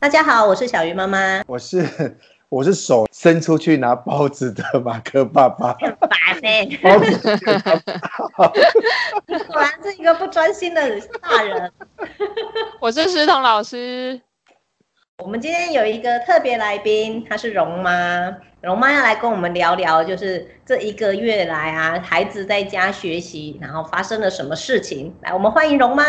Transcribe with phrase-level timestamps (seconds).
[0.00, 1.86] 大家好，我是小鱼妈妈，我是
[2.48, 5.74] 我是手伸出去拿包子的马克爸爸。
[5.74, 6.08] 很烦
[6.40, 7.38] 呢， 包子，
[9.26, 10.80] 你 果然是一个不专心的
[11.20, 11.70] 大人。
[12.80, 14.18] 我是石彤老师。
[15.22, 18.34] 我们今天有一个特别来宾，她是容妈。
[18.62, 25.14] 容妈要来跟我们聊聊，就是这一个月来啊，孩子在家学习，然后发生了什么事情。
[25.20, 26.04] 来，我们欢迎容妈。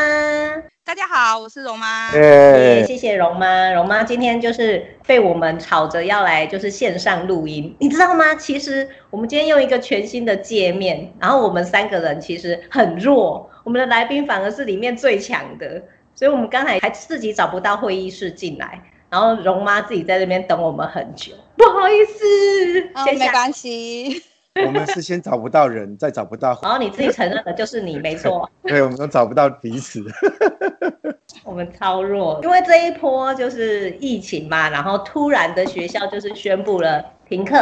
[0.85, 2.11] 大家好，我是容妈。
[2.11, 3.71] Yeah, 谢谢容妈。
[3.73, 8.35] 容妈今天就是被我们吵着要来，就是线上录音，你知道吗？
[8.35, 15.81] 其实我们今天用一个全新的界面，然后我们三个人其实很弱，我们的来宾反而是里面最强的，
[16.15, 18.81] 所以我们刚才还自己找不到会议室进来。
[19.11, 24.23] 然后容妈自己在那边等我们很久，不好意思，哦、没关系。
[24.65, 26.57] 我们是先找不到人，再找不到。
[26.63, 28.49] 然后你自己承认的就是你，没错。
[28.63, 30.01] 对，我们都找不到彼此。
[31.43, 37.59] 我们超弱，因为这一波就是疫情嘛，然后突然的学校就是宣布了停课，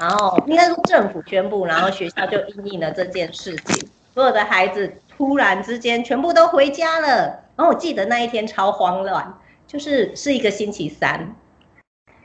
[0.00, 7.40] 然后应该是政府宣布，然后学校就应应了这件事情，所有的孩子突然之间全部都回家了。
[7.54, 9.32] 然后我记得那一天超慌乱。
[9.66, 11.34] 就是是一个星期三，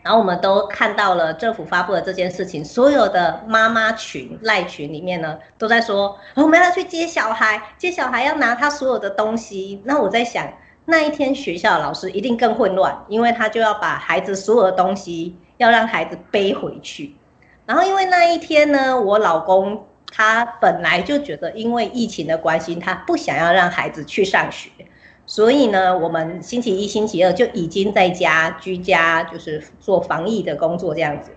[0.03, 9.81] 然后我们都看到了政府发布的这件事情，所有的妈妈群赖群里面呢，都在说我们要去接小孩，接小孩要拿他所有的东西。
[9.85, 10.51] 那我在想，
[10.85, 17.15] 那一天学校老师一定更混乱，因为他就要把孩子所有的东西要让孩子背回去。
[17.65, 24.69] 然后因为那一天呢，我老公他本来就觉得因为疫情的关系，他不想要让孩子去上学。
[25.31, 31.31] 所以呢，我们星期一、星期二就已经在家居家，就是做防疫的工作这样子。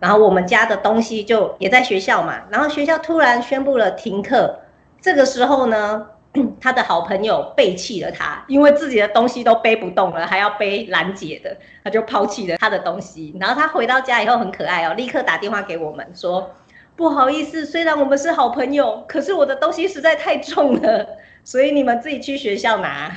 [0.00, 2.40] 然后我们家的东西就也在学校嘛。
[2.48, 4.60] 然后学校突然宣布了停课，
[4.98, 6.06] 这个时候呢，
[6.58, 11.54] 他的好朋友背弃了他，因为自己的东西都背不动了，还要背兰姐的，
[11.84, 13.36] 他就抛弃了他的东西。
[13.38, 16.50] 然后他回到家以后很可爱哦，立刻打电话给我们说
[16.96, 21.06] ：“不好意思，虽然我们是好朋友，可是我的东西实在太重了，
[21.44, 23.14] 所以你们自己去学校拿。”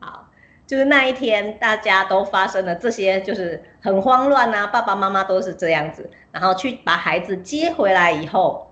[0.00, 0.26] 好
[0.66, 8.70] 就是那一天，大家都发生了这些，就是很慌乱啊，爸爸妈妈都是这样子，然后去把孩子接回来以后，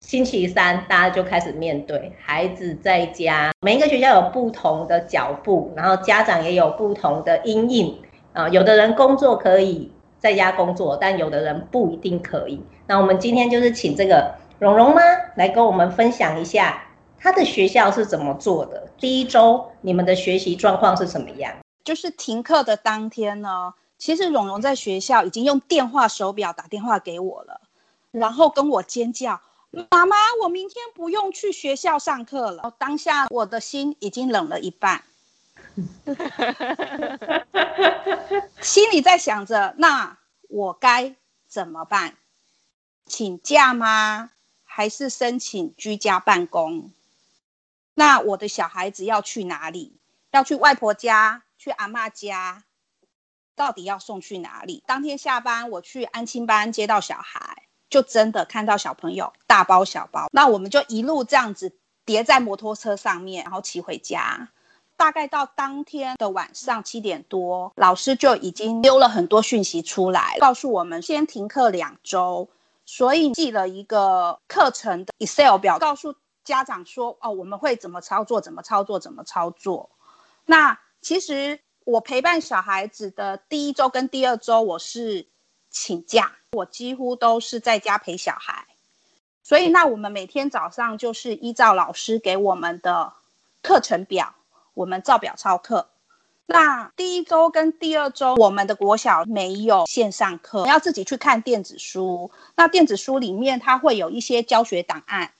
[0.00, 8.00] 星期三大家就开始面对孩子在家，每一个学校有不同的脚步，然后家长也有不同的阴影
[8.32, 9.90] 啊，有的人工作可以
[10.20, 12.64] 在家工作，但有的人不一定可以。
[12.86, 15.02] 那我们今天就是请这个蓉蓉妈
[15.34, 16.84] 来跟我们分享一下。
[17.22, 18.88] 他的学校是怎么做的？
[18.98, 21.54] 第一周你们的学习状况是什么样？
[21.84, 27.60] 就是停课的当天呢，其实蓉蓉在学校已经用电话手表打电话给我了，
[28.10, 29.40] 然后跟我尖叫
[29.90, 35.04] ：“妈妈，我明天不用去学校上课了。”当下我的心已经冷了一半，
[38.60, 40.18] 心里在想着：那
[40.48, 41.14] 我该
[41.46, 42.16] 怎么办？
[43.06, 44.30] 请假吗？
[44.64, 46.90] 还是申请居家办公？
[48.02, 49.96] 那我的小孩子要去哪里？
[50.32, 52.64] 要去外婆家，去阿嬷家，
[53.54, 54.82] 到底要送去哪里？
[54.88, 60.26] 当天下班我去安亲班接到小孩，就真的看到小朋友大包小包。
[60.32, 64.48] 那我们就一路这样子叠在摩托车上面，然后骑回家。
[64.96, 72.48] 大概到当天的晚上七点多，老师就已经丢了很多讯息出来，告诉我们先停课两周，
[72.84, 76.16] 所以寄了一个课程的 Excel 表，告诉。
[76.44, 78.40] 家长说：“哦，我们会怎么操作？
[78.40, 78.98] 怎么操作？
[78.98, 79.90] 怎么操作？”
[80.46, 85.26] 那其实我陪伴小孩子的第一周跟第二周，我是
[85.70, 88.66] 请假，我几乎都是在家陪小孩。
[89.44, 93.12] 所以，那我们每天早上就是依照老师给我们的
[93.62, 94.34] 课程表，
[94.74, 95.88] 我们照表操课。
[96.46, 102.30] 那第一周跟第二周，我们的国小没有线上课，要自己去看电子书。
[102.56, 105.32] 那电子书里面它会有一些教学档案。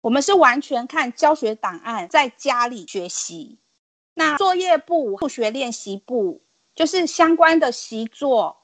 [0.00, 3.58] 我们是完全看教学档案，在家里学习。
[4.14, 6.42] 那作业簿、数学练习簿，
[6.74, 8.58] 就是相关的习作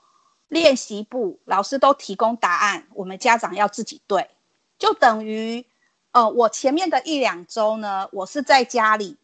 [0.49, 4.31] 练习簿，老师都提供答案，我们家长要自己对。
[4.79, 5.67] 就等于，
[6.13, 9.17] 呃，我前面的一两周呢，我是在家里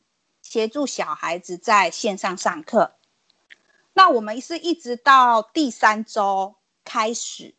[0.43, 2.93] 协助小孩子在线上上课。
[3.95, 6.55] 那我们是一直到第三周
[6.85, 7.55] 开始，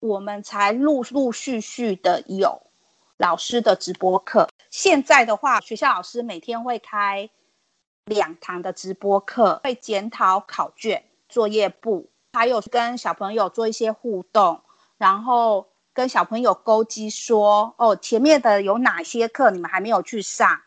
[0.00, 2.65] 我们才陆陆续续的有。
[3.18, 7.30] 老师的直播课，现在的话，学校老师每天会开
[8.04, 14.60] 两堂的直播课，会检讨考卷、作业簿，还有跟小朋友做一些互动，
[14.98, 20.60] 然后跟小朋友勾稽说，哦，前面的有哪些课你们还没有去上，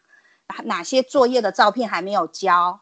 [0.63, 2.81] 哪些作业的照片还没有交，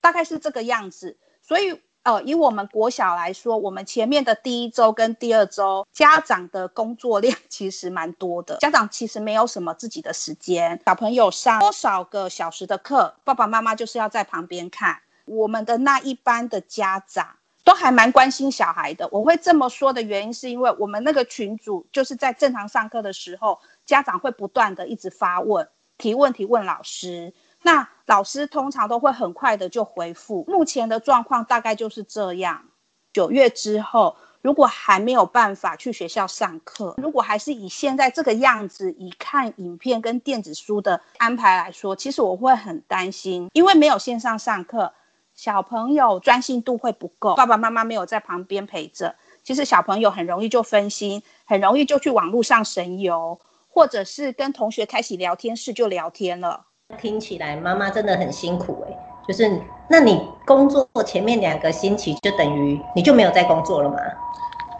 [0.00, 1.18] 大概是这个样子。
[1.40, 1.80] 所以。
[2.04, 8.58] 呃，以我们国小来说，我们前面的第一周跟第二周，家长的工作量 其实蛮多的。
[8.58, 14.98] 家长其实没有什么自己的时间，小朋友上多少个小时的课，爸爸妈妈就是要在旁边看。
[15.24, 17.26] 我们的那一班的家长
[17.64, 19.08] 都还蛮关心小孩的。
[19.10, 25.66] 我会这么说的原因，是因为我们那个群组就是在正常上课的时候，家长会不断的一直发问、
[25.96, 27.32] 提问题问老师。
[27.64, 30.44] 那老师通常都会很快的就回复。
[30.46, 32.66] 目前的状况大概就是这样。
[33.14, 44.92] 九月之后，如果还没有办法去学校上课，如果还是以现在这个样子，以看影片跟电子书的安排来说，其实我会很担心，因为没有线上上课，
[45.34, 53.40] 小朋友专心度会不够，爸爸妈妈没有在旁边陪着，其实小朋友很容易就分心，很容易就去网络上神游，
[53.70, 56.66] 或者是跟同学开启聊天室就聊天了。
[56.98, 58.96] 听起来妈妈真的很辛苦哎，
[59.26, 63.96] 就是那你工作前面两个星期就等于你就没有在工作了吗？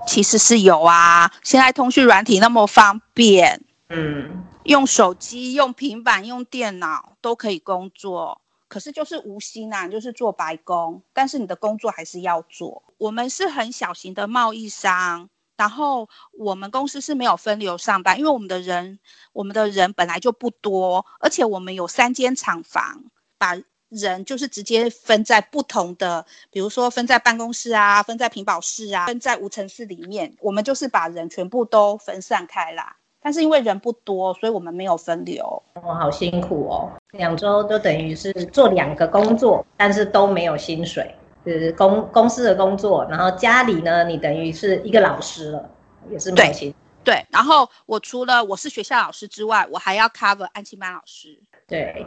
[0.07, 12.83] 其实是有啊，现在通讯软体那么方便，嗯，用手机、用平板、用电脑都可以工作，可是就是无心啊，就是做白工，但是你的工作还是要做。
[12.99, 15.31] 我们是很小型的贸易商。
[15.57, 16.09] 然后
[16.39, 18.99] 我们公司是没有分流上班，因为我们的人，
[19.33, 23.05] 我们的人本来就不多，而且我们有三间厂房，
[23.39, 23.57] 把
[23.89, 32.97] 人就是直接分在不同的，比如说分在办公室啊，分在品保室啊，分在无尘室里面，我们就是把人全部都分散开来。
[33.21, 35.63] 但是因为人不多，所以我们没有分流。
[35.83, 41.15] 我好辛苦哦，两周都等于是做两个工作，但是都没有薪水。
[41.45, 45.71] 是公公司的工作，然后家里呢，你等于是一个老师了，
[46.11, 46.75] 也是母亲。
[47.05, 51.39] 对，然后我除了我是学校老师之外，我还要 cover 安亲班老师。
[51.67, 52.07] 对，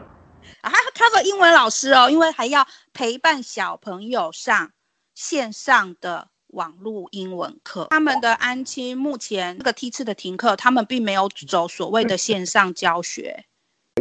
[0.63, 4.71] 还要 cover 英文老师哦，因为还要陪伴小朋友上
[5.13, 7.85] 线上的网络英文课。
[7.91, 13.45] 他们的安亲目前这个梯次的停课，他们并没有走所谓的线上教学。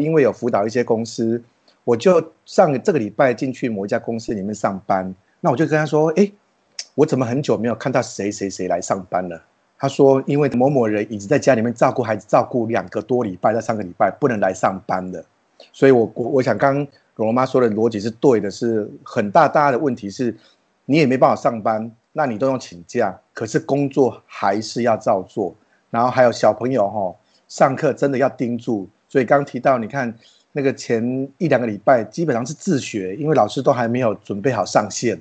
[0.00, 1.44] 因为有辅导一些公司，
[1.84, 5.14] 我就上这个礼拜进去某一家公司里面上班。
[5.46, 6.28] 那我就跟他说：“哎，
[6.96, 9.40] 我怎么很久没有看到谁谁谁来上班了？”
[9.78, 15.24] 他说：“因为某某人一直在家里面照顾孩子，照顾两个多礼拜到三个礼拜，不能来上班了。”
[15.72, 16.84] 所以我，我我想刚刚
[17.14, 20.36] 蓉蓉妈说的逻辑是对的，是很大大的问题是，
[20.86, 25.54] 你也没办法上班，那你都用请假，可是工作还是要照做。
[25.90, 27.14] 然后还有小朋友哈，
[27.46, 28.88] 上课真的要盯住。
[29.08, 30.12] 所以刚提到，你看。
[30.58, 35.20] 那个前一两个礼拜基本上是自学，因为老师都还没有准备好上线，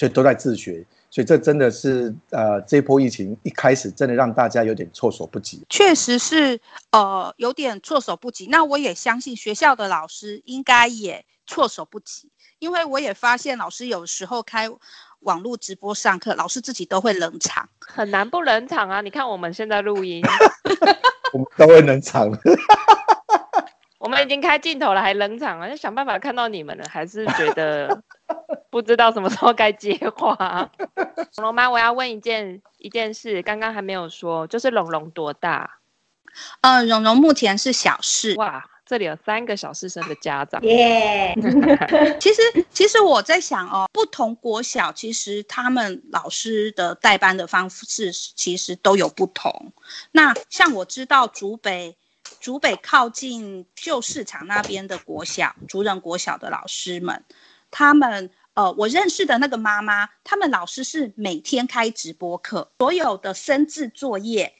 [0.00, 0.82] 所以都在自学。
[1.10, 5.62] 所以这真的是呃，这波疫情一开始真的让大家有点措手不及。
[5.68, 6.58] 确实是
[6.92, 8.46] 呃有点措手不及。
[8.46, 12.30] 那我也相信学校的老师应该也措手不及，
[12.60, 14.70] 因为我也发现老师有时候开
[15.18, 19.02] 网络直播上课，老师自己都会冷场，很难不冷场啊！
[19.02, 20.22] 你看我们现在录音，
[21.34, 22.30] 我们都会冷场。
[24.00, 28.02] 我们已经开镜头了，还冷场了，要想办法看到你们了，还是觉得
[28.70, 30.70] 不知道什么时候该接话。
[31.36, 35.78] 龙龙妈，我要问一件一件事，刚刚还没有说，就是龙龙多大？
[36.62, 38.34] 呃，蓉蓉目前是小四。
[38.36, 40.62] 哇，这里有三个小四生的家长。
[40.62, 42.18] 耶、 yeah.
[42.18, 49.74] 其实，其实我在想哦，不同国小其实他们老师的代班的方式其实都有不同。
[50.12, 51.98] 那像我知道竹北。
[52.40, 57.22] 竹北靠近旧市场那边的国小，竹人国小的老师们，
[57.70, 64.54] 他们呃，我认识的那个妈妈，他们老师是每天开直播课，所有的生字作业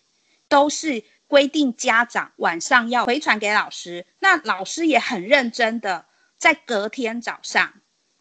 [0.48, 6.04] 都是规定家长晚上要回传给老师，那老师也很认真的
[6.36, 7.72] 在隔天早上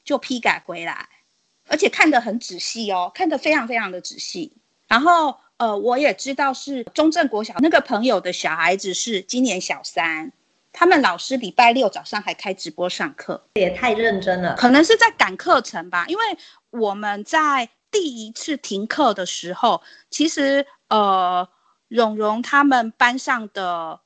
[0.06, 1.10] 就批改回来，
[1.68, 5.38] 而且看得很仔细哦，看得非常非常的仔细，然后。
[5.60, 10.32] 呃，我也知道是中正国小那个朋友的小孩子是今年小三，
[10.72, 14.56] 他们老师礼拜六早上还开直播上课，也太认真了。
[14.56, 16.24] 可能是在赶课程吧，因为
[16.70, 21.50] 我们在第一次停课的时候，其实呃，
[21.90, 24.00] 蓉蓉他们班上的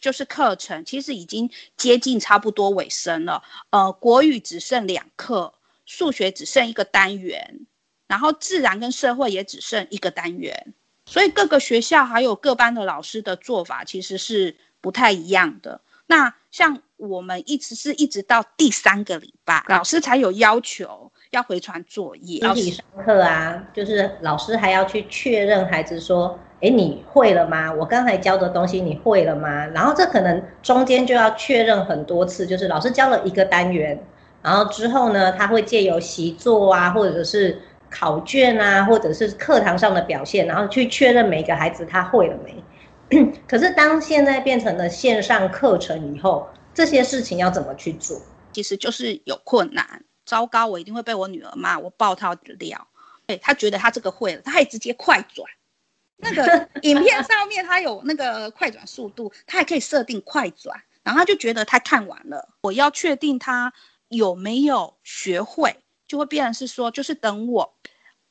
[0.00, 3.42] 就是课程，其实已经接近差不多尾声了。
[3.70, 5.52] 呃，国语只剩两课，
[5.84, 7.66] 数学只剩一个单元，
[8.06, 10.74] 然后自然跟社会也只剩一个单元。
[11.04, 15.80] 所以各个学校还有各班的老师的做法其实是不太一样的。
[16.06, 22.40] 那像我们一直是一直到第三个礼拜，老师才有要求要回传作业。
[22.48, 27.72] 实体上课啊，就是老师还要去确认孩子说：“哎，你会了吗？
[27.72, 34.04] 我刚才教的东西你会了吗？”然后这可能中间就要确认很多次，就是老师教了一个单元，
[34.42, 42.64] 然后之后呢，他会借由习作啊，或者是考卷啊，或者是课堂上的表现，然后去确认每个孩子他会了没。
[43.46, 48.18] 可是当现在变成了线上课程以后，这些事情要怎么去做？
[48.52, 52.88] 其实就是有困难，糟糕，我一定会被我女儿骂，我爆她的料。
[53.26, 55.46] 对，她觉得她这个会了，她还直接快转。
[56.16, 62.48] 那个 影片上面它有那个快转速度，它还可以设定快转，然后他就觉得他看完了。
[62.62, 63.72] 我要确定他
[64.08, 65.76] 有没有学会，
[66.12, 67.72] 就会变成是说，就是等我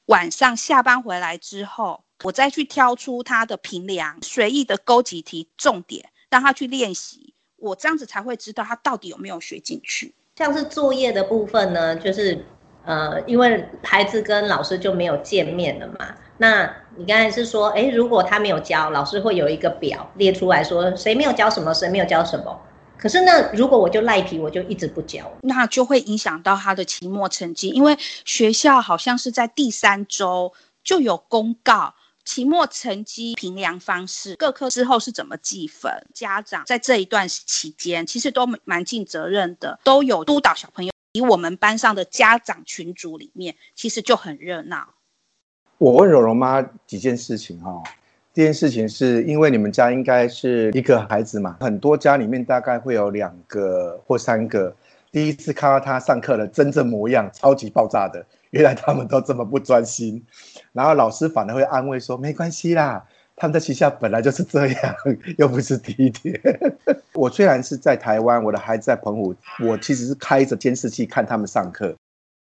[0.05, 10.13] 晚上下班回来之后，我再去挑出他的评量，随意的勾几题重点，让他去练习，我这样子才会知道他到底有没有学进去。
[10.35, 12.45] 像是作业的部分呢，就是
[12.85, 16.15] 呃，因为孩子跟老师就没有见面了嘛。
[16.37, 22.61] 那你刚才是说，哎，如果他没有交，老师会有一个表列出来说，谁没有交什么，谁没有交什么。
[23.01, 30.53] 可是那如果我就赖皮，我就一直不交，那就会影响到他的期末成绩，因为学校好像是在第三周
[30.83, 35.91] 就有公告期末成绩评量方式，各科之后是怎么计分。
[36.13, 40.91] 家长在这一段期间其实都蛮尽责任的，都有督导小朋友。
[41.13, 44.93] 以我们班上的家长群组里面，其实就很热闹。
[45.79, 47.81] 我问柔柔妈几件事情哈，
[48.33, 54.73] 这件事情是因为你们家应该是一个孩子嘛，很多家里面大概会有两个或三个。
[55.11, 60.25] 第一次看到他上课的真正模样，超级爆炸的，原来他们都这么不专心。
[60.71, 64.95] 然后老师反而会安慰说：“没关系啦，他们在学校本来就是这样，
[65.37, 66.39] 又不是第一天。”
[67.13, 69.35] 我虽然是在台湾，我的孩子在澎湖，
[69.65, 71.93] 我其实是开着监视器看他们上课。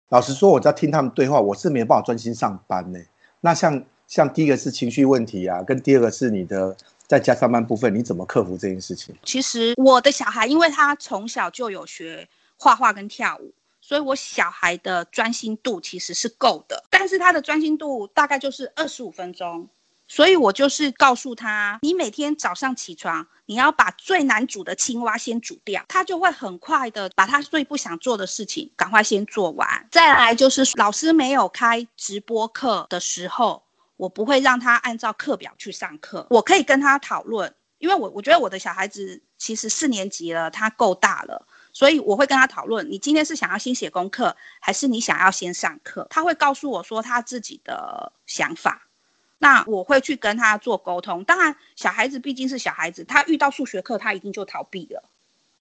[0.10, 3.00] 老实说，我在听他们对话，我是没有办法专心上班呢。
[3.40, 3.82] 那像
[4.12, 6.76] 像第一个是情绪问题啊，跟第二个是你的
[7.08, 9.16] 在家上班部分，你怎么克服这件事情？
[9.24, 12.28] 其实我的小孩，因为他从小就有学
[12.58, 19.70] 画画跟跳舞，所以我小孩的专心度其实是够的，但是他的专心度大概就是二十五分钟。
[20.10, 29.88] 所以我就是告诉他，你每天早上起床，你要把最难煮的青蛙先煮掉，他就会很快的把他最不想做的事情赶快先做完。
[29.90, 33.64] 再来就是老师没有开直播课的时候，
[34.02, 46.08] 我不会让他按照课表去上课，我可以跟他讨论，因为我我觉得我的小孩子其实四年级了，他够大了，所以我会跟他讨论，你今天是想要先写功课，还是你想要先上课？
[46.10, 48.88] 他会告诉我说他自己的想法。
[49.38, 51.24] 那我会去跟他做沟通。
[51.24, 55.11] 当然，小孩子毕竟是小孩子，他遇到数学课，他一定就逃避了，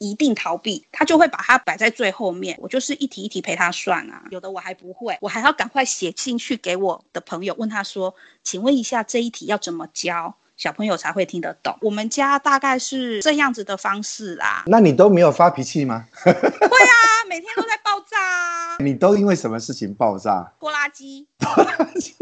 [0.00, 2.58] 一定逃避，他就会把它摆在最后面。
[2.60, 14.64] 我就是一题一题陪他算啊，有的我还不会，我还要赶快写信去给我的朋友，问他说：“请问一下，这一题要怎么教，小朋友才会听得懂？”我们家大概是这样子的方式啦。
[14.66, 16.04] 那你都没有发脾气吗？
[16.20, 18.76] 会啊，每天都在爆炸啊。
[18.78, 20.52] 你都因为什么事情爆炸？
[20.60, 21.26] 拖拉机。
[21.38, 22.14] 拖拉机。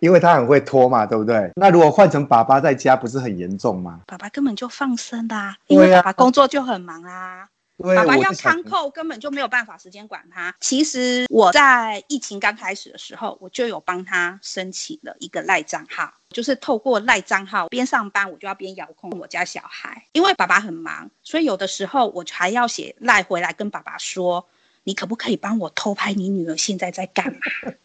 [0.00, 1.50] 因为他很会拖嘛，对不对？
[1.56, 4.00] 那如果换成爸爸在家，不是很严重吗？
[4.06, 7.48] 爸爸根本就放生的啊，因为爸爸工作就很忙啊。
[7.78, 10.54] 爸爸要看扣，根本就没有办法时间管他。
[10.60, 20.06] 其实我在疫情刚开始的时候，我就有帮他申请了一个赖账号，就是透过赖账号边上班，我就要边遥控我家小孩。
[20.12, 24.46] 因为爸爸很忙，所以有的时候我还要写赖回来跟爸爸说。
[24.88, 27.40] 你可不可以帮我偷拍你女儿现在在干嘛？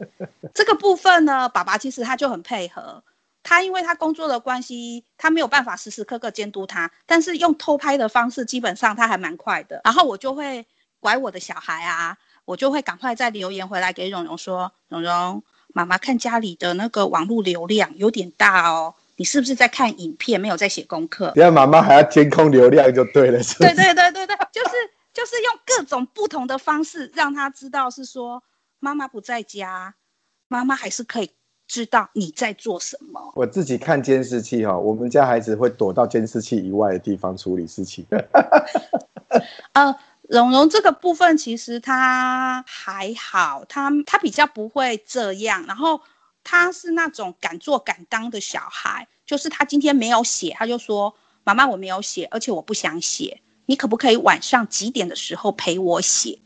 [0.53, 3.03] 这个部分呢，爸爸其实他就很配合。
[3.43, 9.81] 他因为他工作的关系，他没有办法时时刻刻监督他，但是用偷拍的方式，基本上他还蛮快的。
[9.83, 10.65] 然后我就会
[10.99, 15.43] 拐我的小孩啊，我就会赶快再留言回来给蓉蓉说：蓉蓉，
[15.73, 21.31] 妈妈看家里的那个网络流量有点大哦，你是不是在看影片，没有在写功课？
[21.35, 23.75] 等下妈妈还要监控流量就对了，是不是？
[23.75, 24.71] 对对对对对，就是。
[25.13, 28.41] 就是用各种不同的方式让他知道，是说
[28.79, 29.95] 妈妈不在家，
[30.47, 31.31] 妈妈还是可以
[31.71, 33.31] 知道你在做什么。
[33.33, 38.05] 我自己看监视器哈，我们家孩子会躲到监视器以外的地方处理事情。
[39.71, 39.95] 呃，
[40.27, 46.01] 蓉蓉这个部分其实他还好，他他比较不会这样，然后
[46.43, 53.39] 他是那种敢做敢当的小孩，就是他今天没有写，他就说妈妈我没有写，而且我不想写。
[53.65, 56.37] 你可不可以晚上几点的时候陪我写？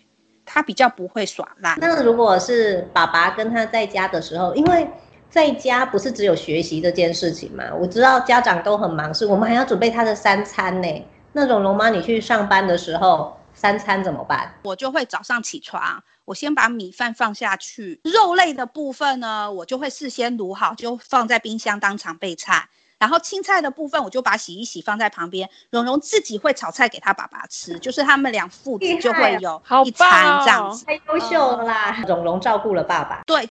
[0.46, 1.76] 他比较不会耍赖。
[1.82, 4.88] 那如果是爸爸跟他在家的时候，因为
[5.36, 7.66] 在家不是只有学习这件事情嘛？
[7.78, 11.06] 我知道家长都很忙，是我们还要准备他的三餐呢。
[11.34, 14.50] 那种蓉妈，你去上班的时候，三餐怎么办？
[14.64, 22.70] 我就会早上起床，我先把米饭放下去，肉类的部分呢，我就会事先卤好，就放在冰箱当场备菜。
[22.98, 32.02] 然后青菜的部分我就把洗一洗放在旁边，蓉蓉自己会炒菜给他爸爸吃，就是他们两父子就会有一餐这样子，太优秀了啦！
[32.08, 33.46] 蓉蓉照顾了爸爸，对。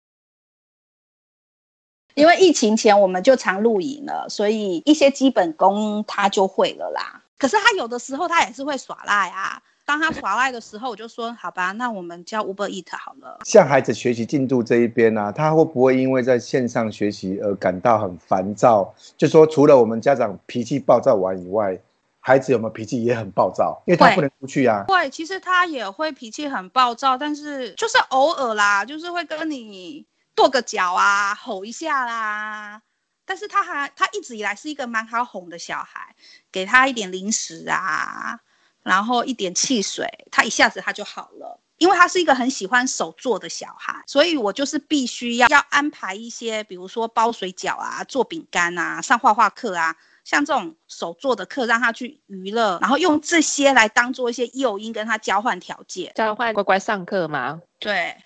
[2.15, 7.23] 因为疫情前我们就常露营了，所以一些基本功他就会了啦。
[7.39, 9.61] 可是他有的时候他也是会耍赖啊。
[9.85, 13.41] 当他耍赖的时候，我就说好吧，那我们叫 Uber Eat 好了。
[13.45, 18.95] 像孩子学习进度这一边呢、啊，他会不会因为在线上学习而感到很烦躁？
[19.17, 21.77] 就说除了我们家长脾气暴躁完以外，
[22.21, 23.83] 孩子有没有脾气也很暴躁？
[23.87, 24.85] 因为他不能出去啊。
[24.87, 30.07] 会，其实他也会脾气很暴躁，但是就是偶尔啦，就是会跟你。
[30.43, 32.83] 跺个脚啊，吼一下啦，
[33.25, 36.17] 但是他还他一直以来是一个蛮好哄的小孩，
[36.51, 38.41] 给他一点零食啊，
[38.83, 41.61] 然后一点汽水，他一下子他就好了。
[41.79, 57.61] 因为他是一个很喜欢手做的小孩，所以我就是必须要要安排一些，比如说包水饺啊、做饼干啊、上画画课啊，像这种手做的课让他去娱乐，然后用这些来当做一些诱因，跟他交换条件，交换乖乖上课吗？
[57.79, 58.17] 对。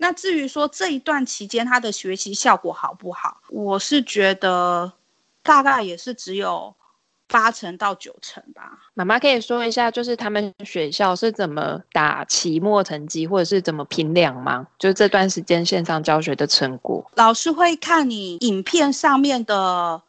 [0.00, 4.92] 那至于说这一段期间他的学习效果好不好，我是觉得
[5.42, 6.72] 大概也是只有
[7.26, 8.78] 八成到九成吧。
[8.94, 14.66] 妈妈可以说一下，就是他们学校是怎么打期末成绩，或者是怎么评量吗？
[14.78, 20.00] 就这段时间线上教学的成果，老师会看你影片上面的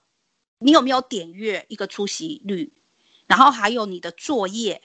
[0.60, 2.72] 你有没有点阅一个出席率，
[3.26, 4.84] 然后还有你的作业。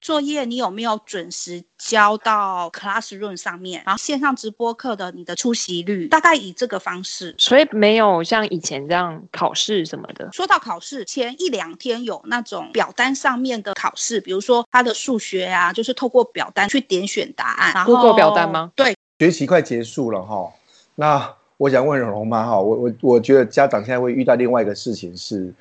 [0.00, 3.82] 作业你有没有准时交到 Classroom 上面？
[3.84, 7.34] 然后线上直播课的你的出席率，大概以这个方式。
[7.36, 10.30] 所以没有像以前这样考试什么的。
[10.32, 17.74] 说到考试，前一两天有那种表单上面的考试，比如说他的数学啊，就是透过表单去点选答案。
[17.74, 18.72] 然后 Google 表单吗？
[18.74, 18.96] 对。
[19.18, 20.50] 学期快结束了哈，
[20.94, 25.52] 那我想问蓉蓉妈哈，我我我觉得家长现在会遇到另外一个事情是。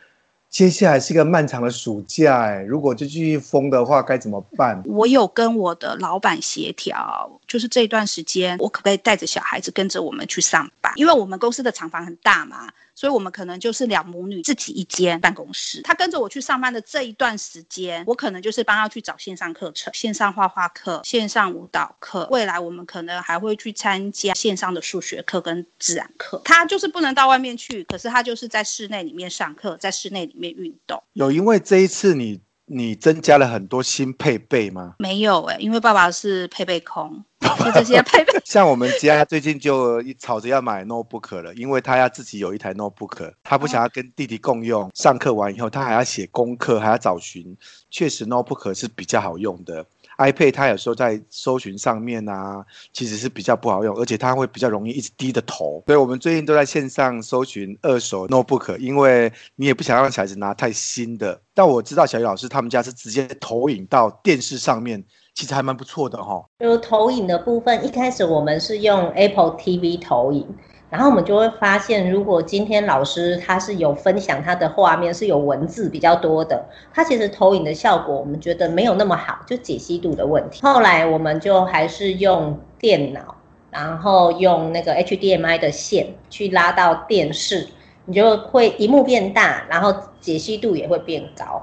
[0.50, 4.82] 接下来是一个漫长的暑假，哎，如果就继续封的话，该怎么办？
[4.86, 10.94] 我有跟我的老板协调，就是这一段时间，我可不可以带着小孩子跟着我们去上班？
[10.96, 12.70] 因为我们公司的厂房很大嘛。
[12.96, 15.82] 所以，我们可能就是两母女自己一间办公室。
[15.84, 22.28] 他跟着我去上班的这一段时间，我可能就是帮他去找线上课程、线上画画课、线上舞蹈课。
[22.30, 26.42] 未来我们可能还会去参加线上的数学课跟自然课。
[26.44, 31.02] 他就是不能到外面去，可是他就是在室内里面上课，在室内里面运动。
[31.14, 34.95] 有因为这一次你你增加了很多新配备吗？
[34.99, 37.23] 没有哎、欸，因为爸爸是配备控。
[37.60, 44.91] 就这些配备， 像我们家最近就吵着要买 notebook 了，因为他要自己有一台 notebook，他不想要跟弟弟共用。
[44.93, 47.58] 上课完以后，他还要写功课，还要找寻。
[47.89, 49.86] 确实 notebook 是比较好用的
[50.19, 55.84] ，iPad 它有时候在搜寻上面啊，其实是比较不好用，而且它会比较容易一直低着头。
[55.88, 61.41] 所以我们最近都在线上搜寻二手 notebook，因为你也不想让小孩子拿太新的。
[61.55, 65.03] 但我知道小鱼老师他们家是直接投影到电视上面。
[65.36, 66.45] 其实还蛮不错的哈、哦。
[66.60, 70.45] 就投影的部分，一开始我们是用 Apple TV 投影，
[70.89, 80.62] 然后我们就会发现，如果今天老师他是有分享他的画面，是有文字比较多的，他其实投影的效果我们觉得没有那么好，就解析度的问题。
[80.63, 83.36] 后来我们就还是用电脑，
[83.69, 87.67] 然后用那个 HDMI 的线去拉到电视，
[88.06, 91.62] 你就会一幕变大，然后解析度也会变高。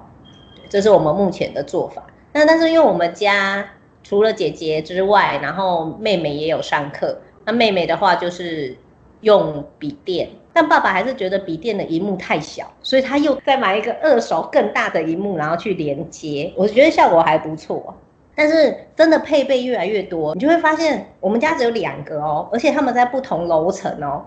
[0.68, 2.04] 这是我们目前的做法。
[2.32, 3.68] 那但是因为我们家
[4.04, 7.18] 除了姐姐之外，然后妹妹也有上课。
[7.44, 8.76] 那妹妹的话就是
[9.20, 16.52] 用笔电，但爸爸还是觉得笔电的荧幕太小，所以他又再买一个二手更大的荧幕，然后去连接。
[16.57, 17.94] 我觉得效果还不错。
[18.35, 24.24] 但是真的配备越来越多，你就会发现我们家只有两个哦，而且他们在不同楼层哦。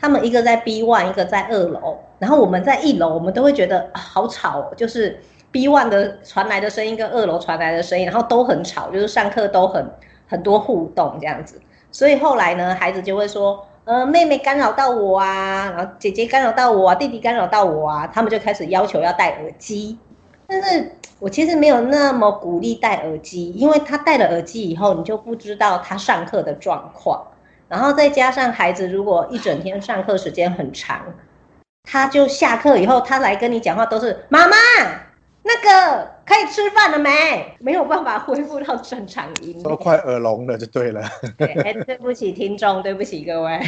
[0.00, 5.18] 他们一个在 B one，一个在二楼，然后我们在一楼，我们都会觉得好吵哦，就是。
[5.52, 9.86] B one 的传来的声音跟二楼传来的声音，然后都很吵，就是上课都很
[10.26, 11.60] 很多互动这样子。
[11.90, 19.98] 所以后来呢，孩子就会说，呃，妹妹干扰到我啊，然后姐姐干扰到我啊，弟弟干扰到我啊，他们就开始要求要戴耳机。
[20.46, 27.26] 但是我其实没有那么鼓励戴耳机，因为他戴了耳机以后，你就不知道他上课的状况。
[27.68, 31.00] 然后再加上孩子如果一整天上课时间很长，
[31.82, 34.56] 他就下课以后，他来跟你讲话都是妈妈。
[35.44, 37.56] 那个可以吃饭了没？
[37.58, 41.02] 没有办法恢复到正常音，都快耳聋了，就对了。
[41.36, 43.60] 对，欸，对不起听众，对不起各位。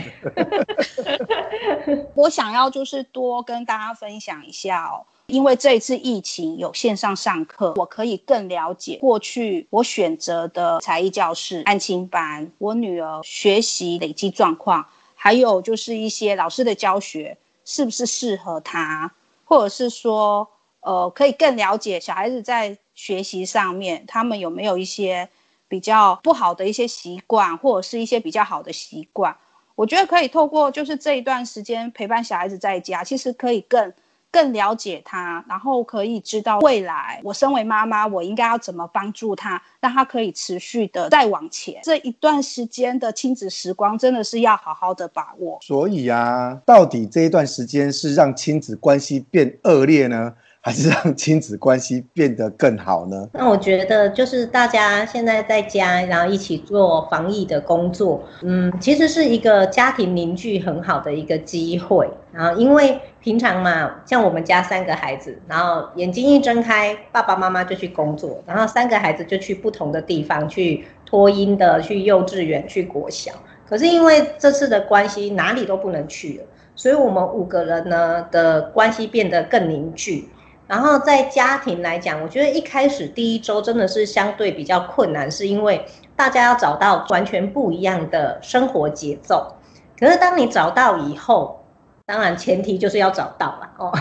[2.14, 19.12] 我想要就是多跟大家分享一下哦，因为这一次疫情有线上上课，我可以更了解过去我选择的才艺教室、安亲班，我女儿学习累积状况，还有就是一些老师的教学是不是适合她。
[19.46, 20.48] 或者是说，
[20.84, 25.28] 呃，可以更了解小孩子在学习上面，他们有没有一些
[25.66, 29.34] 比较不好的一些习惯，或者是一些比较好的习惯。
[29.74, 33.92] 我觉得可以透过就是这一段时间陪伴小孩子在家，其实可以更
[34.30, 41.80] 更了解他，然后可以知道未来我身为妈妈，我应该要怎么帮助他，让他可以持续的再往前。
[41.82, 45.58] 这一段时间的亲子时光真的是要好好的把握。
[45.62, 50.34] 所以啊，到底这一段时间是让亲子关系变恶劣呢？
[50.64, 53.28] 还是让亲子关系变得更好呢？
[53.34, 62.08] 那我觉得就是大家现在在家，然后一起做防疫的工作，嗯，其实是一个家庭凝聚很好的一个机会。
[62.32, 73.32] 然后因为平常嘛，像我们家三个孩子，然后眼睛一睁开，爸爸妈妈就去工作，然后三个孩子就去不同的地方去托婴的，去幼稚园，去国小。
[73.68, 80.26] 可是因为这次的关系，哪里都不能去了，所以我们五个人呢的关系变得更凝聚。
[80.66, 85.84] 然后在家庭来讲，我觉得一开始第一周真的是相对比较困难，是因为
[86.16, 89.54] 大家要找到完全不一样的生活节奏。
[89.98, 91.64] 可是当你找到以后，
[92.06, 93.92] 当然前提就是要找到了哦。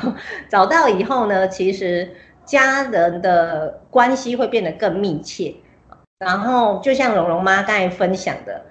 [0.49, 2.10] 找到以后呢，其实
[2.45, 5.54] 家人的关系会变得更密切。
[6.19, 8.62] 然后就像蓉蓉妈刚才分享的，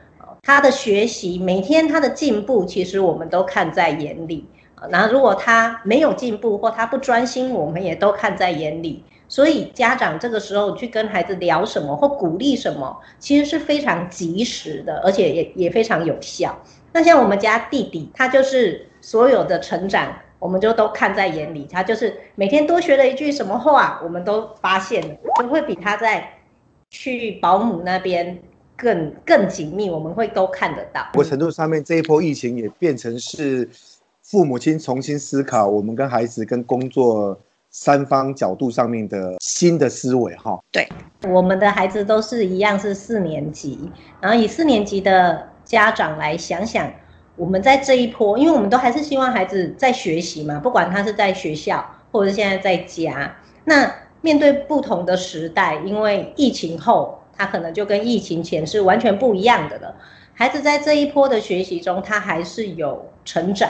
[0.42, 4.48] 她的学习每天她的进步，其实我们都看在眼里。
[4.90, 9.04] 然后，如果他没有进步或他不专心，我们也都看在眼里。
[9.28, 16.54] 所以，家长这个时候去跟孩子聊什么或鼓励什么，其实是非常及时的，而且也也非常有效。
[16.92, 21.66] 那像我们家弟弟，他就是所有的成长，我们就都看在眼里。
[21.70, 26.28] 他就是每天多学了一句什么话，我们都发现了，就会比他在
[26.90, 28.38] 去保姆那边
[28.76, 29.88] 更更紧密。
[29.88, 31.06] 我们会都看得到。
[31.14, 33.66] 某程度上面，这一波疫情也变成是。
[34.32, 40.58] 父母亲重新思考我们跟孩子跟工作三方角度上面的新的思维哈。
[40.70, 40.88] 对，
[41.28, 43.78] 我们的孩子都是一样是四年级，
[44.22, 46.90] 然后以四年级的家长来想想，
[47.36, 53.36] 我们在这一波，因为我们都还是希望孩子在学习嘛，不管他是在学校或者是现在在家。
[53.64, 59.94] 那面对不同的时代，因为疫情后，他可能就跟疫情前是完全不一样的了。
[60.32, 63.68] 孩子在这一波的学习中，他还是有成长。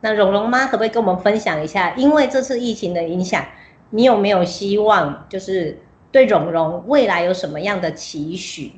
[0.00, 1.94] 那蓉蓉妈可不可以跟我们分享一下？
[1.96, 3.46] 因为这次疫情的影响，
[3.90, 5.78] 你有没有希望，就是
[6.12, 8.72] 对蓉蓉未来有什么样的期许？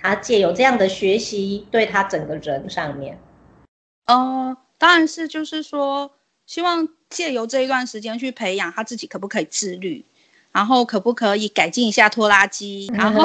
[0.00, 3.18] 她借由这样的学习，对她整个人上面，
[4.06, 6.12] 呃，当然是就是说，
[6.46, 10.04] 希望借由这一段时间去培养她自己，可不可以自律？
[10.50, 12.90] 然后可不可以改进一下拖拉机？
[12.94, 13.24] 然后，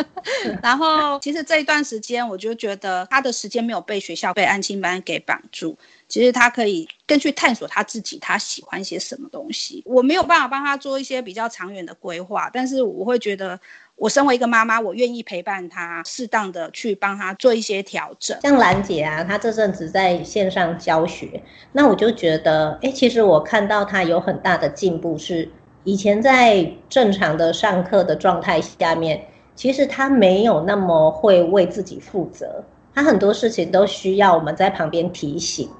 [0.62, 5.78] 然后其实这一段时间，我就觉得他的时间没有被学校、被安亲班给绑住。
[6.08, 9.82] 其实他可以更去探索他自己，他喜欢些什么东西。
[9.86, 13.58] 我没有办法帮他做一些比较长远的规划，但是我会觉得，
[13.96, 18.38] 我身为一个妈妈，我愿意陪伴他，适当的去帮他做一些调整。
[18.42, 25.48] 像兰姐啊，她这阵子在线上教学，那我就觉得，哎，其实我看到她有很大的进步是。
[25.86, 35.70] 以前在正常的上课的状态下面，其实他没有那么会为自己负责，他很多事情都需要我们在旁边提醒。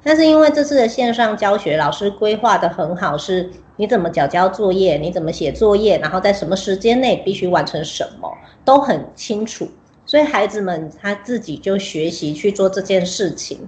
[0.00, 8.32] 但是因为这次的线上教学，老师规划得很好，是你怎么缴交作业，你怎么写作业，然后在什么时间内必须完成什么，
[8.64, 9.66] 都很清楚。
[10.06, 13.58] 所以孩子们他自己就学习去做这件事情。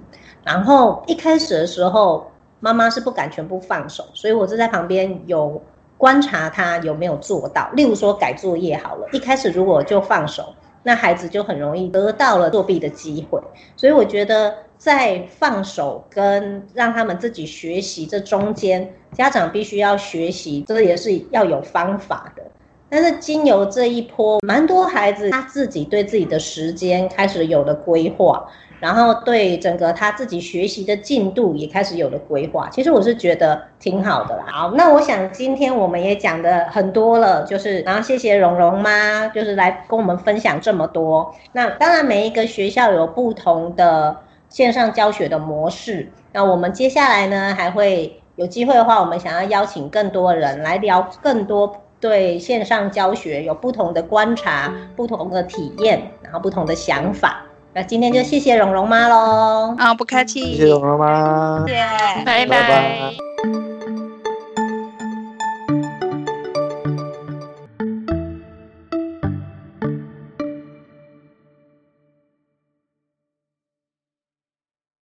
[0.45, 5.61] 然后一开始的时候，妈妈是不敢全部放手，所以我是在旁边有。
[6.01, 13.39] 观察他有没有做到，例如说改作业好了，一开始如果就放手，那孩子就很容易得到了作弊的机会。
[13.77, 22.41] 所以我觉得在放手跟让他们自己学习这中间，家长必须要学习，这也是要有方法的。
[22.91, 28.45] 但是经由这一波，蛮多孩子他自己对自己的时间开始有了规划。
[28.81, 34.45] 然后对整个他自己学习的进度也开始有了规划，其实我是觉得挺好的啦。
[34.47, 41.31] 好，那我想今天我们也讲的很多了，就是然后谢谢蓉蓉妈，就是来跟我们分享这么多。
[41.51, 44.17] 那当然每一个学校有不同的
[44.49, 51.71] 线上教学的模式，那我们接下来呢还会有机会的话，我们想要邀请更多人来聊更多
[52.01, 57.43] 对线上教学有不同的观察、不同的体验，然后不同的想法。
[57.73, 62.45] 那今天就谢谢蓉蓉妈喽，啊，不客气，谢谢蓉蓉妈，谢谢，拜拜。
[62.45, 63.30] 拜拜。